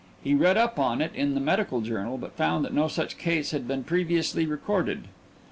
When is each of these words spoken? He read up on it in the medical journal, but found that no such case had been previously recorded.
He 0.23 0.33
read 0.33 0.57
up 0.57 0.79
on 0.79 0.99
it 0.99 1.11
in 1.13 1.35
the 1.35 1.39
medical 1.39 1.79
journal, 1.81 2.17
but 2.17 2.33
found 2.35 2.65
that 2.65 2.73
no 2.73 2.87
such 2.87 3.19
case 3.19 3.51
had 3.51 3.67
been 3.67 3.83
previously 3.83 4.47
recorded. 4.47 5.09